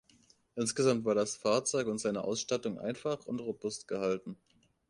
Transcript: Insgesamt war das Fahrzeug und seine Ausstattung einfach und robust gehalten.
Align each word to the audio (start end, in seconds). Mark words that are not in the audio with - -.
Insgesamt 0.55 1.05
war 1.05 1.13
das 1.13 1.35
Fahrzeug 1.35 1.85
und 1.85 1.99
seine 1.99 2.23
Ausstattung 2.23 2.79
einfach 2.79 3.23
und 3.27 3.39
robust 3.39 3.87
gehalten. 3.87 4.35